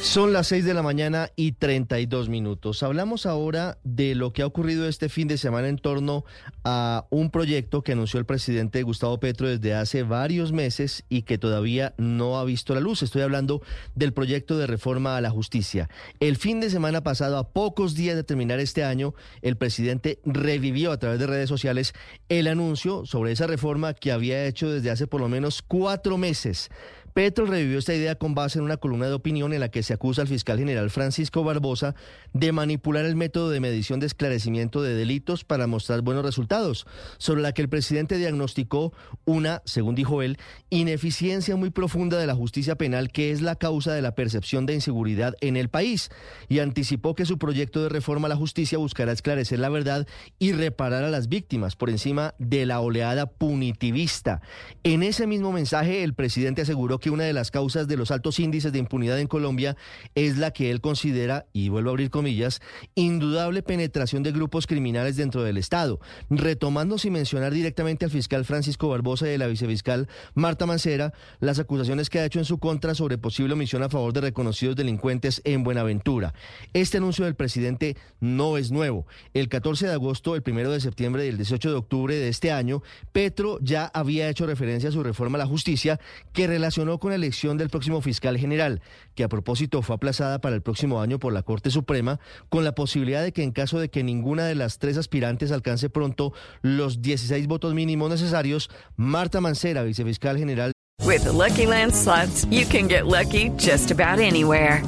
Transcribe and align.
Son 0.00 0.32
las 0.32 0.46
6 0.46 0.64
de 0.64 0.74
la 0.74 0.82
mañana 0.82 1.30
y 1.34 1.52
32 1.52 2.28
minutos. 2.28 2.84
Hablamos 2.84 3.26
ahora 3.26 3.78
de 3.82 4.14
lo 4.14 4.32
que 4.32 4.42
ha 4.42 4.46
ocurrido 4.46 4.88
este 4.88 5.08
fin 5.08 5.26
de 5.26 5.36
semana 5.36 5.68
en 5.68 5.76
torno 5.76 6.24
a 6.64 7.06
un 7.10 7.30
proyecto 7.30 7.82
que 7.82 7.92
anunció 7.92 8.20
el 8.20 8.24
presidente 8.24 8.82
Gustavo 8.84 9.18
Petro 9.18 9.48
desde 9.48 9.74
hace 9.74 10.04
varios 10.04 10.52
meses 10.52 11.04
y 11.08 11.22
que 11.22 11.36
todavía 11.36 11.94
no 11.98 12.38
ha 12.38 12.44
visto 12.44 12.74
la 12.74 12.80
luz. 12.80 13.02
Estoy 13.02 13.22
hablando 13.22 13.60
del 13.96 14.12
proyecto 14.12 14.56
de 14.56 14.68
reforma 14.68 15.16
a 15.16 15.20
la 15.20 15.30
justicia. 15.30 15.90
El 16.20 16.36
fin 16.36 16.60
de 16.60 16.70
semana 16.70 17.02
pasado, 17.02 17.36
a 17.36 17.50
pocos 17.50 17.94
días 17.96 18.14
de 18.14 18.24
terminar 18.24 18.60
este 18.60 18.84
año, 18.84 19.14
el 19.42 19.56
presidente 19.56 20.20
revivió 20.24 20.92
a 20.92 20.98
través 20.98 21.18
de 21.18 21.26
redes 21.26 21.48
sociales 21.48 21.92
el 22.28 22.46
anuncio 22.46 23.04
sobre 23.04 23.32
esa 23.32 23.48
reforma 23.48 23.94
que 23.94 24.12
había 24.12 24.46
hecho 24.46 24.70
desde 24.70 24.90
hace 24.90 25.08
por 25.08 25.20
lo 25.20 25.28
menos 25.28 25.60
cuatro 25.60 26.16
meses. 26.18 26.70
Petro 27.14 27.46
revivió 27.46 27.78
esta 27.78 27.94
idea 27.94 28.14
con 28.14 28.34
base 28.34 28.58
en 28.58 28.64
una 28.64 28.76
columna 28.76 29.06
de 29.06 29.14
opinión 29.14 29.52
en 29.52 29.60
la 29.60 29.70
que 29.70 29.82
se 29.82 29.94
acusa 29.94 30.22
al 30.22 30.28
fiscal 30.28 30.58
general 30.58 30.90
Francisco 30.90 31.44
Barbosa 31.44 31.94
de 32.32 32.52
manipular 32.52 33.04
el 33.04 33.16
método 33.16 33.50
de 33.50 33.60
medición 33.60 34.00
de 34.00 34.06
esclarecimiento 34.06 34.82
de 34.82 34.94
delitos 34.94 35.44
para 35.44 35.66
mostrar 35.66 36.02
buenos 36.02 36.24
resultados, 36.24 36.86
sobre 37.18 37.42
la 37.42 37.52
que 37.52 37.62
el 37.62 37.68
presidente 37.68 38.16
diagnosticó 38.16 38.92
una, 39.24 39.62
según 39.64 39.94
dijo 39.94 40.22
él, 40.22 40.38
ineficiencia 40.70 41.56
muy 41.56 41.70
profunda 41.70 42.18
de 42.18 42.26
la 42.26 42.34
justicia 42.34 42.76
penal 42.76 43.10
que 43.10 43.30
es 43.30 43.42
la 43.42 43.56
causa 43.56 43.92
de 43.92 44.02
la 44.02 44.14
percepción 44.14 44.66
de 44.66 44.74
inseguridad 44.74 45.34
en 45.40 45.56
el 45.56 45.68
país, 45.68 46.10
y 46.48 46.60
anticipó 46.60 47.14
que 47.14 47.26
su 47.26 47.38
proyecto 47.38 47.82
de 47.82 47.88
reforma 47.88 48.26
a 48.26 48.28
la 48.30 48.36
justicia 48.36 48.78
buscará 48.78 49.12
esclarecer 49.12 49.58
la 49.58 49.68
verdad 49.68 50.06
y 50.38 50.52
reparar 50.52 51.04
a 51.04 51.10
las 51.10 51.28
víctimas 51.28 51.76
por 51.76 51.90
encima 51.90 52.34
de 52.38 52.66
la 52.66 52.80
oleada 52.80 53.26
punitivista. 53.26 54.40
En 54.82 55.02
ese 55.02 55.26
mismo 55.26 55.52
mensaje, 55.52 56.02
el 56.04 56.14
presidente 56.14 56.62
aseguró 56.62 56.98
que 56.98 57.07
una 57.10 57.24
de 57.24 57.32
las 57.32 57.50
causas 57.50 57.88
de 57.88 57.96
los 57.96 58.10
altos 58.10 58.38
índices 58.38 58.72
de 58.72 58.78
impunidad 58.78 59.18
en 59.18 59.26
Colombia 59.26 59.76
es 60.14 60.38
la 60.38 60.50
que 60.50 60.70
él 60.70 60.80
considera, 60.80 61.46
y 61.52 61.68
vuelvo 61.68 61.90
a 61.90 61.92
abrir 61.92 62.10
comillas, 62.10 62.60
indudable 62.94 63.62
penetración 63.62 64.22
de 64.22 64.32
grupos 64.32 64.66
criminales 64.66 65.16
dentro 65.16 65.42
del 65.42 65.58
Estado, 65.58 66.00
retomando 66.30 66.98
sin 66.98 67.12
mencionar 67.12 67.52
directamente 67.52 68.04
al 68.04 68.10
fiscal 68.10 68.44
Francisco 68.44 68.88
Barbosa 68.88 69.30
y 69.30 69.34
a 69.34 69.38
la 69.38 69.46
vicefiscal 69.46 70.08
Marta 70.34 70.66
Mancera 70.66 71.12
las 71.40 71.58
acusaciones 71.58 72.10
que 72.10 72.18
ha 72.20 72.24
hecho 72.24 72.38
en 72.38 72.44
su 72.44 72.58
contra 72.58 72.94
sobre 72.94 73.18
posible 73.18 73.54
omisión 73.54 73.82
a 73.82 73.88
favor 73.88 74.12
de 74.12 74.20
reconocidos 74.20 74.76
delincuentes 74.76 75.40
en 75.44 75.64
Buenaventura. 75.64 76.34
Este 76.72 76.98
anuncio 76.98 77.24
del 77.24 77.34
presidente 77.34 77.96
no 78.20 78.56
es 78.56 78.70
nuevo. 78.70 79.06
El 79.34 79.48
14 79.48 79.86
de 79.86 79.92
agosto, 79.92 80.34
el 80.34 80.42
1 80.46 80.70
de 80.70 80.80
septiembre 80.80 81.26
y 81.26 81.28
el 81.28 81.36
18 81.36 81.70
de 81.70 81.76
octubre 81.76 82.14
de 82.14 82.28
este 82.28 82.52
año, 82.52 82.82
Petro 83.12 83.58
ya 83.60 83.86
había 83.86 84.28
hecho 84.28 84.46
referencia 84.46 84.88
a 84.88 84.92
su 84.92 85.02
reforma 85.02 85.36
a 85.36 85.40
la 85.40 85.46
justicia 85.46 86.00
que 86.32 86.46
relacionó 86.46 86.87
con 86.96 87.10
la 87.10 87.16
elección 87.16 87.58
del 87.58 87.68
próximo 87.68 88.00
fiscal 88.00 88.38
general, 88.38 88.80
que 89.14 89.24
a 89.24 89.28
propósito 89.28 89.82
fue 89.82 89.96
aplazada 89.96 90.40
para 90.40 90.56
el 90.56 90.62
próximo 90.62 91.02
año 91.02 91.18
por 91.18 91.34
la 91.34 91.42
Corte 91.42 91.70
Suprema, 91.70 92.18
con 92.48 92.64
la 92.64 92.72
posibilidad 92.74 93.22
de 93.22 93.32
que 93.32 93.42
en 93.42 93.52
caso 93.52 93.78
de 93.78 93.90
que 93.90 94.02
ninguna 94.02 94.46
de 94.46 94.54
las 94.54 94.78
tres 94.78 94.96
aspirantes 94.96 95.52
alcance 95.52 95.90
pronto 95.90 96.32
los 96.62 97.02
16 97.02 97.46
votos 97.46 97.74
mínimos 97.74 98.08
necesarios, 98.08 98.70
Marta 98.96 99.42
Mancera, 99.42 99.82
vicefiscal 99.82 100.38
general. 100.38 100.72
With 101.04 101.24
the 101.24 101.32
Lucky 101.32 101.66
Land 101.66 101.94
slots, 101.94 102.46
you 102.50 102.64
can 102.64 102.88
get 102.88 103.06
lucky 103.06 103.50
just 103.56 103.90
about 103.90 104.18
anywhere. 104.18 104.82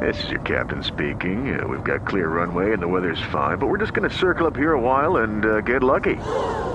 This 0.00 0.22
is 0.24 0.30
your 0.30 0.40
captain 0.40 0.82
speaking. 0.82 1.58
Uh, 1.58 1.66
we've 1.66 1.84
got 1.84 2.06
clear 2.06 2.28
runway 2.28 2.72
and 2.72 2.82
the 2.82 2.88
weather's 2.88 3.20
fine, 3.32 3.58
but 3.58 3.68
we're 3.68 3.78
just 3.78 3.94
going 3.94 4.08
to 4.08 4.14
circle 4.14 4.46
up 4.46 4.56
here 4.56 4.72
a 4.72 4.80
while 4.80 5.18
and 5.18 5.44
uh, 5.44 5.60
get 5.62 5.82
lucky. 5.82 6.16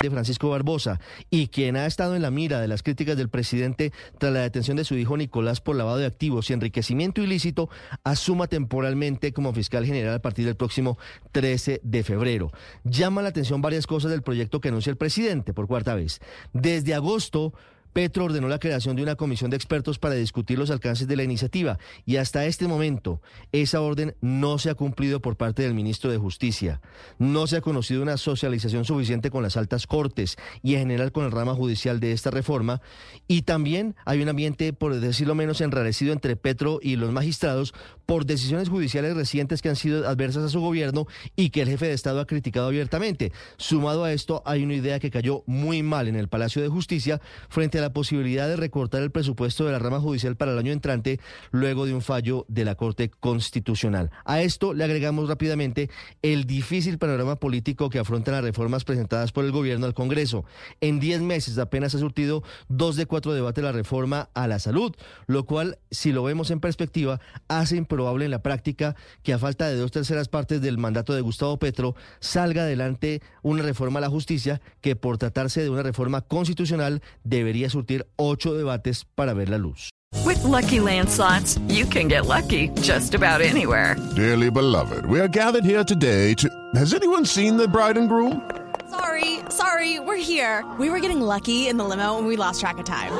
De 0.00 0.10
Francisco 0.10 0.48
Barbosa 0.48 1.00
y 1.28 1.48
quien 1.48 1.76
ha 1.76 1.86
estado 1.86 2.14
en 2.14 2.22
la 2.22 2.30
mira 2.30 2.60
de 2.60 2.68
las 2.68 2.84
críticas 2.84 3.16
del 3.16 3.28
presidente 3.28 3.92
tras 4.18 4.32
la 4.32 4.40
detención 4.40 4.76
de 4.76 4.84
su 4.84 4.94
hijo 4.94 5.16
Nicolás 5.16 5.60
por 5.60 5.74
lavado 5.74 5.98
de 5.98 6.06
activos 6.06 6.48
y 6.48 6.52
enriquecimiento 6.52 7.20
ilícito, 7.20 7.68
asuma 8.04 8.46
temporalmente 8.46 9.32
como 9.32 9.52
fiscal 9.52 9.84
general 9.84 10.14
a 10.14 10.22
partir 10.22 10.44
del 10.44 10.56
próximo 10.56 10.98
13 11.32 11.80
de 11.82 12.04
febrero. 12.04 12.52
Llama 12.84 13.22
la 13.22 13.30
atención 13.30 13.60
varias 13.60 13.88
cosas 13.88 14.12
del 14.12 14.22
proyecto 14.22 14.60
que 14.60 14.68
anuncia 14.68 14.90
el 14.90 14.96
presidente 14.96 15.52
por 15.52 15.66
cuarta 15.66 15.96
vez. 15.96 16.20
Desde 16.52 16.94
agosto, 16.94 17.52
Petro 17.98 18.26
ordenó 18.26 18.46
la 18.46 18.60
creación 18.60 18.94
de 18.94 19.02
una 19.02 19.16
comisión 19.16 19.50
de 19.50 19.56
expertos 19.56 19.98
para 19.98 20.14
discutir 20.14 20.56
los 20.56 20.70
alcances 20.70 21.08
de 21.08 21.16
la 21.16 21.24
iniciativa 21.24 21.80
y 22.06 22.18
hasta 22.18 22.46
este 22.46 22.68
momento 22.68 23.20
esa 23.50 23.80
orden 23.80 24.14
no 24.20 24.60
se 24.60 24.70
ha 24.70 24.76
cumplido 24.76 25.20
por 25.20 25.36
parte 25.36 25.62
del 25.62 25.74
ministro 25.74 26.08
de 26.08 26.16
Justicia. 26.16 26.80
No 27.18 27.48
se 27.48 27.56
ha 27.56 27.60
conocido 27.60 28.00
una 28.00 28.16
socialización 28.16 28.84
suficiente 28.84 29.30
con 29.30 29.42
las 29.42 29.56
altas 29.56 29.88
cortes 29.88 30.36
y 30.62 30.74
en 30.74 30.82
general 30.82 31.10
con 31.10 31.24
el 31.24 31.32
rama 31.32 31.56
judicial 31.56 31.98
de 31.98 32.12
esta 32.12 32.30
reforma 32.30 32.80
y 33.26 33.42
también 33.42 33.96
hay 34.04 34.22
un 34.22 34.28
ambiente, 34.28 34.72
por 34.72 34.94
decirlo 34.94 35.34
menos, 35.34 35.60
enrarecido 35.60 36.12
entre 36.12 36.36
Petro 36.36 36.78
y 36.80 36.94
los 36.94 37.10
magistrados 37.10 37.74
por 38.06 38.26
decisiones 38.26 38.68
judiciales 38.68 39.16
recientes 39.16 39.60
que 39.60 39.70
han 39.70 39.76
sido 39.76 40.08
adversas 40.08 40.44
a 40.44 40.48
su 40.50 40.60
gobierno 40.60 41.08
y 41.34 41.50
que 41.50 41.62
el 41.62 41.68
jefe 41.68 41.88
de 41.88 41.94
Estado 41.94 42.20
ha 42.20 42.26
criticado 42.26 42.68
abiertamente. 42.68 43.32
Sumado 43.56 44.04
a 44.04 44.12
esto, 44.12 44.44
hay 44.46 44.62
una 44.62 44.74
idea 44.74 45.00
que 45.00 45.10
cayó 45.10 45.42
muy 45.46 45.82
mal 45.82 46.06
en 46.06 46.14
el 46.14 46.28
Palacio 46.28 46.62
de 46.62 46.68
Justicia 46.68 47.20
frente 47.48 47.78
a 47.78 47.80
la 47.80 47.87
posibilidad 47.92 48.48
de 48.48 48.56
recortar 48.56 49.02
el 49.02 49.10
presupuesto 49.10 49.64
de 49.64 49.72
la 49.72 49.78
rama 49.78 50.00
judicial 50.00 50.36
para 50.36 50.52
el 50.52 50.58
año 50.58 50.72
entrante 50.72 51.20
luego 51.50 51.86
de 51.86 51.94
un 51.94 52.02
fallo 52.02 52.44
de 52.48 52.64
la 52.64 52.74
Corte 52.74 53.10
Constitucional. 53.10 54.10
A 54.24 54.42
esto 54.42 54.74
le 54.74 54.84
agregamos 54.84 55.28
rápidamente 55.28 55.90
el 56.22 56.44
difícil 56.44 56.98
panorama 56.98 57.36
político 57.36 57.90
que 57.90 57.98
afrontan 57.98 58.34
las 58.34 58.44
reformas 58.44 58.84
presentadas 58.84 59.32
por 59.32 59.44
el 59.44 59.52
gobierno 59.52 59.86
al 59.86 59.94
Congreso. 59.94 60.44
En 60.80 61.00
10 61.00 61.22
meses 61.22 61.58
apenas 61.58 61.94
ha 61.94 61.98
surtido 61.98 62.42
dos 62.68 62.96
de 62.96 63.06
cuatro 63.06 63.32
debates 63.32 63.62
la 63.62 63.72
reforma 63.72 64.28
a 64.34 64.46
la 64.46 64.58
salud, 64.58 64.94
lo 65.26 65.44
cual, 65.44 65.78
si 65.90 66.12
lo 66.12 66.22
vemos 66.22 66.50
en 66.50 66.60
perspectiva, 66.60 67.20
hace 67.48 67.76
improbable 67.76 68.24
en 68.24 68.30
la 68.30 68.42
práctica 68.42 68.96
que 69.22 69.32
a 69.32 69.38
falta 69.38 69.68
de 69.68 69.76
dos 69.76 69.90
terceras 69.90 70.28
partes 70.28 70.60
del 70.60 70.78
mandato 70.78 71.14
de 71.14 71.20
Gustavo 71.20 71.58
Petro 71.58 71.94
salga 72.20 72.62
adelante 72.62 73.22
una 73.42 73.62
reforma 73.62 73.98
a 73.98 74.02
la 74.02 74.10
justicia 74.10 74.60
que 74.80 74.96
por 74.96 75.18
tratarse 75.18 75.62
de 75.62 75.70
una 75.70 75.82
reforma 75.82 76.22
constitucional 76.22 77.02
debería 77.24 77.67
surtir 77.68 78.06
ocho 78.16 78.54
debates 78.54 79.04
para 79.14 79.34
ver 79.34 79.48
la 79.48 79.58
luz. 79.58 79.90
With 80.24 80.42
Lucky 80.42 80.80
Land 80.80 81.10
slots, 81.10 81.58
you 81.68 81.84
can 81.84 82.08
get 82.08 82.26
lucky 82.26 82.68
just 82.80 83.14
about 83.14 83.40
anywhere. 83.40 83.96
Dearly 84.16 84.50
beloved, 84.50 85.06
we 85.06 85.20
are 85.20 85.28
gathered 85.28 85.64
here 85.64 85.84
today 85.84 86.34
to. 86.34 86.48
Has 86.74 86.94
anyone 86.94 87.24
seen 87.24 87.56
the 87.56 87.68
bride 87.68 87.98
and 87.98 88.08
groom? 88.08 88.42
Sorry, 88.90 89.40
sorry, 89.50 90.00
we're 90.00 90.16
here. 90.16 90.64
We 90.78 90.88
were 90.90 91.00
getting 91.00 91.20
lucky 91.20 91.68
in 91.68 91.76
the 91.76 91.84
limo 91.84 92.18
and 92.18 92.26
we 92.26 92.36
lost 92.36 92.60
track 92.60 92.78
of 92.78 92.84
time. 92.84 93.12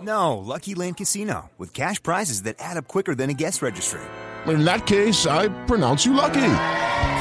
No, 0.00 0.38
Lucky 0.38 0.74
Land 0.74 0.98
Casino, 0.98 1.50
with 1.58 1.72
cash 1.72 2.02
prizes 2.02 2.42
that 2.42 2.56
add 2.58 2.76
up 2.76 2.86
quicker 2.86 3.14
than 3.14 3.30
a 3.30 3.34
guest 3.34 3.62
registry. 3.62 4.00
In 4.46 4.64
that 4.64 4.86
case, 4.86 5.26
I 5.26 5.48
pronounce 5.66 6.04
you 6.04 6.12
lucky. 6.12 6.85